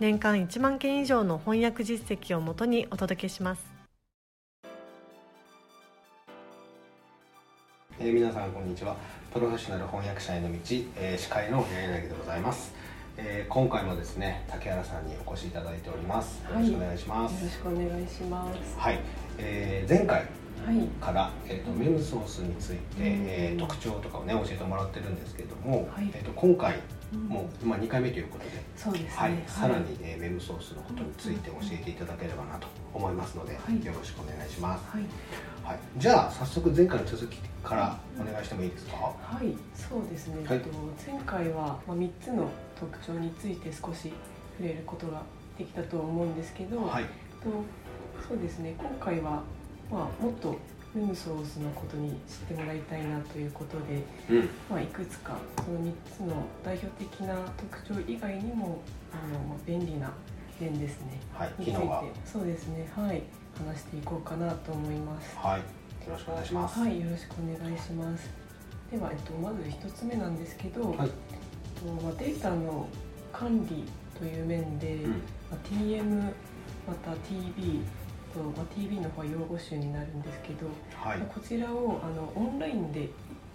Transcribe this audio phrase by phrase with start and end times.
[0.00, 3.66] 年間1万件以上の翻訳実績をもとにお届けします。
[7.98, 8.94] えー、皆さんこんにちは。
[9.34, 10.58] プロフェッショナル翻訳者への道、
[10.96, 12.72] えー、司会の柳でございます、
[13.16, 16.44] えー、今回もですね竹原さんにお越しいただいております。
[16.44, 18.78] よろしくお願いします、よろしくお願いします。
[18.78, 19.00] はい、
[19.38, 20.26] えー、前回
[21.00, 26.76] から、はい、えーと、メムソースについて、えー、特徴とかをね教えてもらってるんですけれども、はい、えーと、今回
[27.12, 28.50] もう、まあ、2回目ということで。
[28.76, 33.58] そうです、ね、はい、さらに、えー、メムソースのことについて教えていただければなと思いますので、よ
[33.92, 35.02] ろしくお願いします、はい。
[35.64, 39.56] はい、じゃあ早速前回の続きからお願いしてもいいですか、はい。
[39.74, 40.60] そうですね、はい、
[41.06, 42.48] 前回は、まあ、3つの
[42.78, 44.12] 特徴について少し
[44.58, 45.22] 触れることが
[45.56, 47.08] できたと思うんですけど、はい、と
[48.28, 48.74] そうですね。
[48.76, 49.42] 今回は、
[49.90, 50.56] まあ、もっと
[50.94, 52.16] ヌムソースのことに知っ
[52.48, 58.80] てもらいたいなということで、うん、まあ、いくつかその3つの代表的な特徴以外にも
[59.12, 60.12] あの便利な
[60.58, 61.78] 点ですね、はい、について。
[62.24, 62.90] そうですね。
[62.94, 63.22] はい。
[63.58, 65.36] 話していこうかなと思います。
[65.36, 65.64] はい、よ
[66.12, 66.78] ろしくお願いします。
[66.78, 68.30] はい、よろしくお願いします。
[68.90, 72.88] では、えっと、まず一つ目なんですけど、はい、えっとまあ、データの
[73.32, 73.84] 管理
[74.18, 75.16] という面で、うん、ま
[75.52, 76.32] あ、TM
[76.86, 77.82] また TB
[78.38, 83.08] と、まあ、TV の方は用語集になるんですけど、はい、こちらをあのオンラインで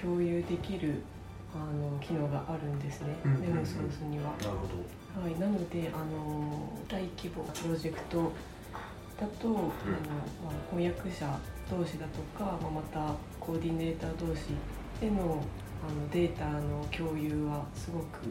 [0.00, 1.02] 共有できる
[1.54, 4.32] あの機能があるんですね、メモソースには。
[4.38, 5.20] なるほど。
[5.20, 8.32] はい、なのであの大規模なプロジェクト
[9.20, 9.70] だと、うん、あのま
[10.48, 11.38] あ、翻訳者
[11.68, 14.42] 同士だとか、まあ、またコーディネーター同士
[15.00, 15.42] での
[15.82, 18.28] あのデータの共有はすごく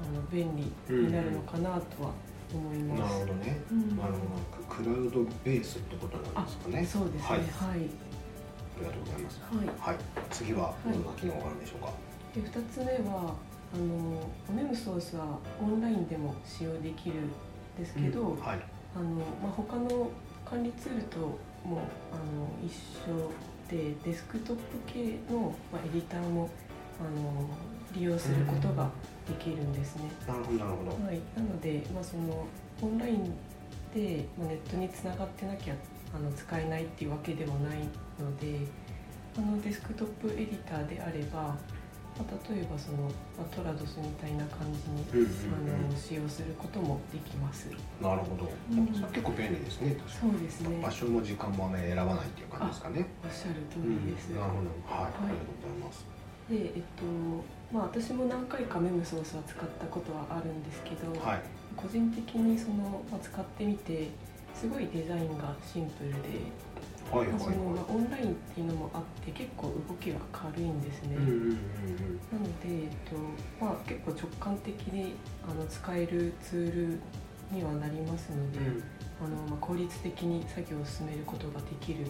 [0.00, 2.12] あの便利になるのかなとは
[2.54, 3.18] 思います。
[3.18, 3.57] なるほどね。
[4.78, 6.86] クラウドベースってことなんですかね。
[6.86, 7.26] そうですね。
[7.26, 7.38] はい。
[7.38, 7.74] はい、あ
[8.78, 9.40] りがとうございます。
[9.42, 9.66] はい。
[9.66, 9.96] はい、
[10.30, 11.92] 次はどんな機能があるんでしょうか。
[12.32, 13.34] で二つ目は
[13.74, 17.30] あのメムソースはオンラインでも使用できるん
[17.76, 18.60] ですけど、うん、はい。
[18.94, 19.04] あの
[19.42, 20.10] まあ他の
[20.46, 22.72] 管理ツールともあの一
[23.10, 23.30] 緒
[23.68, 26.48] でデスクトップ系の、まあ、エディターも
[27.00, 27.48] あの
[27.92, 28.88] 利用することが
[29.26, 30.04] できるんですね。
[30.26, 31.04] なるほどなるほど。
[31.04, 32.46] はい、なので、まあ、その
[32.80, 33.34] オンライン
[33.94, 35.74] で、まあ、ネットにつながってなきゃ
[36.14, 37.78] あの使えないっていうわけでもない
[38.18, 38.66] ので
[39.36, 41.56] あのデスクトップエディターであれば、ま
[42.18, 43.04] あ、例えばその、
[43.36, 47.68] まあ、トラドスみたいな感じに、あの使用することもできます。
[48.02, 50.80] なるほど、うん、結構便利ですねそうですね。
[50.82, 53.06] 場所も時間も、ね、選ばないっていう感じですかね。
[53.22, 54.70] おっしゃる通りです、うん、なるほど。
[54.90, 56.04] はい、はい、ありがとうございます。
[56.48, 57.04] でえっと
[57.70, 61.42] まあ私も何回かメムソースは使ったことはあるんですけど、はい、
[61.80, 64.08] 個人的にその、まあ、使ってみて
[64.54, 66.16] すごいデザインがシンプルで、
[67.10, 75.14] はいはいはい、そのまあ、オンラインっていうのもあって結構動きが軽いんですね、うんうんうん、なので、えっとまあ、結構直感的に
[75.48, 77.00] あの使えるツール
[77.50, 78.82] にはなりますので、うん、
[79.24, 82.04] あのまあ、効率的に作業を進めることができる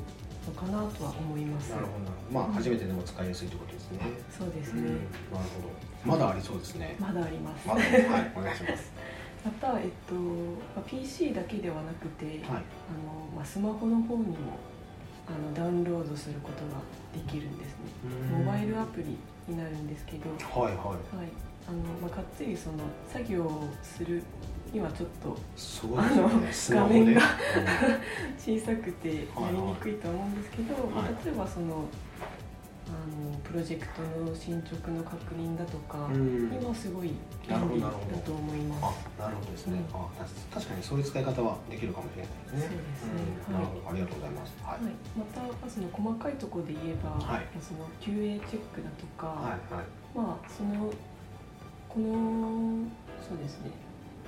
[0.47, 1.71] のかなとは思います。
[1.71, 2.11] なるほど。
[2.33, 4.01] まあ、初めてでも使いやすいということですね。
[4.37, 6.17] そうですね、うん、なるほど。
[6.17, 6.97] まだありそうですね。
[6.99, 7.69] まだあります。
[7.69, 8.91] まだ、はい、お願いします。
[10.09, 10.21] と、ま
[10.79, 12.63] あ、PC だけではなくて、はい、あの、
[13.37, 14.59] まあ、スマホの方にも。
[15.29, 16.81] あのダウンロードすることが
[17.13, 17.77] できるんですね。
[18.33, 20.31] モバイルアプリになるんですけど。
[20.31, 20.85] はい、はい。
[20.87, 21.29] はい。
[21.69, 22.79] あの、まあ、がっつりその
[23.13, 24.23] 作業をする
[24.73, 25.37] にはちょっと
[25.97, 26.31] あの
[26.71, 27.21] 画面が
[28.39, 29.15] 小さくてや
[29.51, 31.85] りにくいと思うんですけど、はい、例えばその
[32.21, 32.28] あ
[33.09, 37.09] のプロジェクトの進捗の確認だとかにはすごい
[37.49, 37.91] 便利だ
[38.25, 39.09] と思います。
[39.19, 40.09] なるほどですね、うん、あ
[40.53, 42.61] 確かにそういう使い方はできるかもしれないですね。
[42.61, 43.13] そうですね。
[43.49, 44.53] うん、なるほど、ありがとうございます。
[44.63, 44.85] はい。
[44.85, 49.85] はい、またその細かいところで言えば、はい、その QA チェックだとか、はいはい、
[50.15, 50.93] まあその
[51.89, 52.87] この
[53.25, 53.73] そうですね。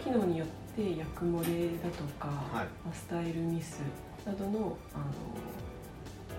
[0.03, 3.81] 機能によって役漏れだとか、はい、スタイルミス
[4.25, 5.05] などのあの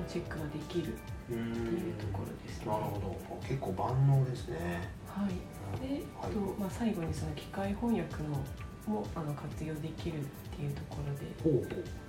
[0.07, 0.97] チェックができるっ
[1.27, 2.71] ていうところですね。
[2.71, 3.37] なるほど。
[3.47, 4.89] 結構万能ですね。
[5.07, 8.29] はい、で、はい、とまあ、最後にその機械翻訳の
[8.87, 10.23] もあの活用できるっ
[10.55, 11.27] ていうところで。
[11.43, 12.01] ほう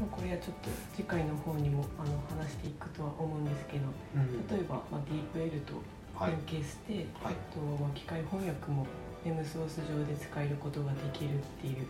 [0.00, 3.84] まあ、これはちょっと次回の方にもあの話していくとは思うんですけど、
[4.16, 5.74] うん、例えば、まあ、DeepL と
[6.24, 8.86] 連携して、はい、とまあ、機械翻訳も
[9.24, 11.86] M ソース上で使えることができるっていう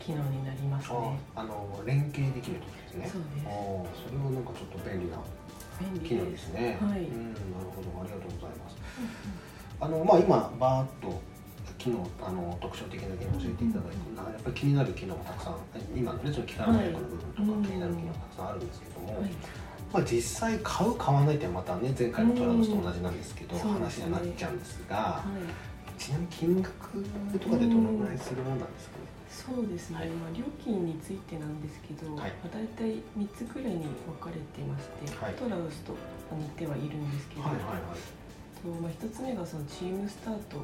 [0.00, 1.20] 機能になりますね。
[1.36, 3.08] あの連携できるとですね。
[3.12, 3.44] そうです。
[4.08, 5.22] それはなんかちょっと便利な
[6.02, 6.78] 機能ですね。
[6.80, 9.02] はい、うんなるほどありがとうございます、う
[9.36, 9.40] ん
[9.82, 11.22] あのまあ今バーッと
[11.78, 15.56] 機能あの特徴的な機能を教えていただいて、うん、やっぱり気になる機能もたくさん
[15.96, 19.30] 今のねその機械のの部分とか、気になる機能たくさんあるんですけども、はい。
[19.90, 24.58] まあ、実際買う買わないってまたね前回のトラドスと同じなんですけど、話になっちゃうん。
[24.58, 25.24] ですが、
[25.96, 26.70] ちなみに金額
[27.40, 29.19] とかでどのぐらいするものなんですかね？
[29.30, 35.94] そうですね、はい、まあ、料金についてなんですけど、はい、まあ、大体3つくらいに分かれてまして、はい、トラウスと
[36.34, 38.10] 似てはいるんですけど、はいはいはい、
[38.60, 40.58] とまあ、1つ目がそのチームスタート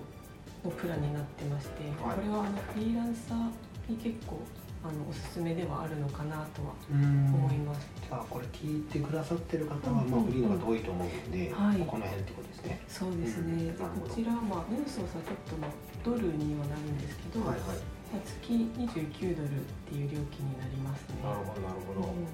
[0.65, 4.43] のプランになってまして、これはあのフリーランサーに結構
[4.87, 7.89] あのおすすめではあるのかなとは思います。
[8.11, 12.81] あこれ聞いてくださってる方は、まあ、フリーの方多いと思うので、はい、この辺ってことですね。
[12.87, 13.75] そうですね。
[13.75, 15.71] うん、こちらまあヌーソーさちょっとまあ
[16.05, 17.79] ドルにはなるんですけど、はいはい、
[18.15, 21.23] 月29ドルっていう料金になりますね。
[21.23, 22.09] なるほどなるほど。
[22.09, 22.27] うん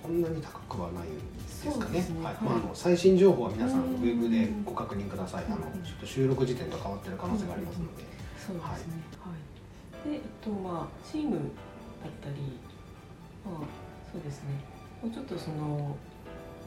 [0.00, 2.00] そんなに高くはないですかね。
[2.00, 5.44] ねはい、まあ、あの最新情報は皆さんウェブでご確認ください。
[5.46, 8.04] あのちょっと収録時点と変わってる可能性がありますので。
[8.38, 9.02] そうですね。
[9.20, 9.34] は
[10.06, 10.08] い。
[10.08, 11.42] で、えっとまあチームだっ
[12.22, 12.56] たり、
[13.44, 13.66] まあ
[14.12, 14.64] そうですね。
[15.02, 15.96] もうちょっとその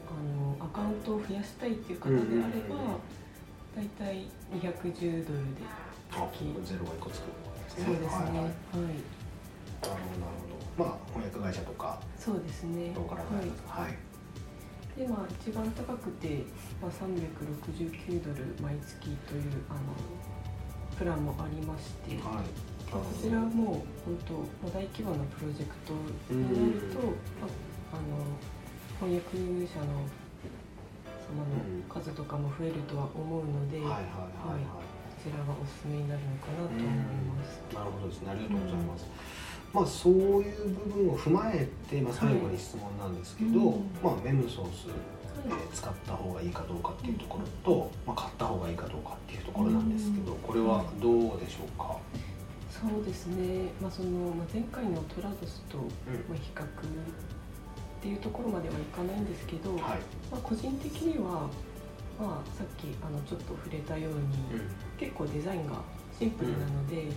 [0.06, 2.22] あのアカウントを増やしたいっていう方であれ
[2.68, 3.00] ば、
[3.74, 5.64] だいたい210ドルで
[6.12, 6.44] 月。
[6.64, 7.24] ゼロが一個つく、
[7.76, 7.94] ですね。
[7.94, 9.12] はい。
[9.82, 10.52] なるほどなるほど。
[10.78, 12.92] まあ、翻訳会社とかそうですね。
[12.94, 13.62] ローカル会社と。
[13.68, 13.96] か、はい、
[14.96, 16.44] でまあ一番高くて、
[16.80, 19.80] まあ、369ドル毎月というあの
[20.96, 22.46] プランもありまして、はい、
[22.90, 25.92] こちらも本当、まあ、大規模なプロジェクト
[26.32, 26.98] になると、
[27.40, 28.24] まあ、あの
[29.00, 29.36] 翻訳
[29.66, 30.06] 者の
[31.22, 31.44] その
[31.88, 34.80] 数とかも増えるとは思うので、はいはいはい、はい、こ
[35.22, 36.86] ちらがおすすめになるのかなと思い
[37.30, 37.62] ます。
[37.70, 38.22] なるほどです。
[38.22, 39.06] ねありがとうございます。
[39.06, 44.88] うんまあ、そういう部分を踏まえて、まあ、最後に質問なんですけど、はい、まあ、メムソース、
[45.46, 51.96] えー、使った方がいいかどうかっていうところと、まあ、買った方がいいかどうかっていうところなんですけどこれはどうでしょうか、
[52.68, 56.66] そうですね、まあそのまあ、前回のトラドスと、まあ、比較っ
[58.02, 59.80] ていうところまではいかないんですけど、はい、
[60.30, 61.48] まあ、個人的には、
[62.18, 65.82] まあ、さっきあのちょっと触れたように、うん、結構デザインが
[66.18, 67.12] シンプルなので、うん。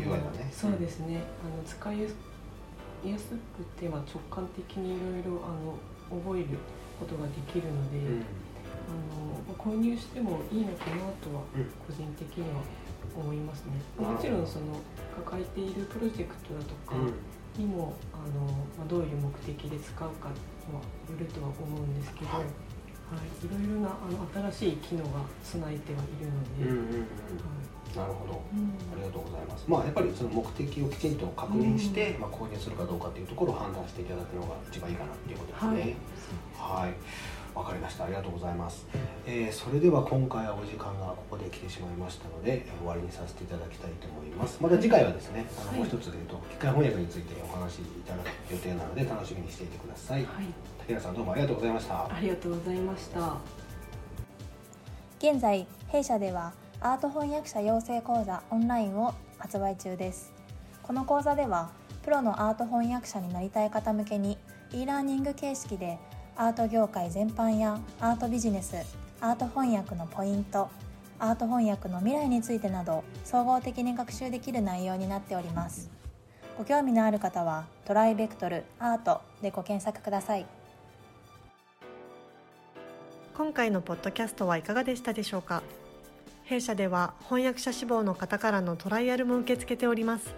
[0.00, 1.22] ね、そうですね。
[1.44, 2.08] あの使いや
[3.18, 5.42] すくて、まあ、直感的にいろいろ
[6.08, 6.58] 覚える
[6.98, 8.24] ことができるので、うん、
[8.88, 8.94] あ
[9.50, 11.42] の購入してもいいのかなとは
[11.86, 12.60] 個人的には
[13.16, 13.72] 思いますね。
[13.98, 14.78] もちろんその
[15.24, 16.94] 抱えているプロジェクトだとか
[17.58, 18.46] にも、あの
[18.78, 20.38] まあ、どういう目的で使うかはよ
[21.18, 22.46] るとは思うんですけど、はい、は
[23.16, 26.64] い、いろいろなあの新しい機能が備えてはいるので。
[26.64, 29.64] うんうんうんはいなるほど、うん、ありがとうございます。
[29.68, 35.96] まあやっぱりその目的をきちんと確認して、うん、まあ購入するかどうかっていうところを判断していただくのが一番いいかなっていうことですね。
[36.56, 36.82] はい。
[36.84, 36.94] はい
[37.82, 38.04] ました。
[38.04, 38.86] ありがとうございます。
[39.26, 44.56] えー、それでは今回はお時間がここで来てしまいましたので、終わりにさせていただきたいと思います。
[44.62, 50.24] また次回はですね、あの、もう一つ、えっと、機械翻訳についてお話しいただく予定なので、楽しみにしていてください。
[50.24, 50.46] はい、
[50.78, 52.06] 竹原さん、どうもありがとうございました。
[52.06, 53.36] ありがとうございました。
[55.18, 60.32] 現在、弊社ではアート翻訳者養成講座オンラインを発売中です
[60.82, 61.70] この講座では
[62.02, 64.36] プロのアート翻訳者になりたい方向けに
[64.72, 66.00] e ラーニング形式で
[66.34, 68.74] アート業界全般やアートビジネス
[69.20, 70.70] アート翻訳のポイント
[71.18, 75.90] アート翻訳の未来についてなど総合的に学習できる内容になっております。
[76.58, 80.46] ご興味のある方はトライベクトルアートでご検索ください。
[83.34, 85.62] 今回のポッドキャストはいかがでしたでしょうか？
[86.44, 90.34] 弊社では翻訳者志望の方からのトライアルも受け付けております。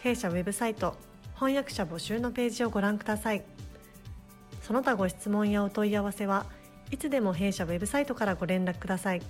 [0.00, 0.96] 弊社ウェブサイト
[1.34, 3.42] 翻訳者募集のページをご覧ください。
[4.70, 6.46] その他ご質問やお問い合わせは
[6.92, 9.22] いつでも弊社ウェブサイトからご連絡ください。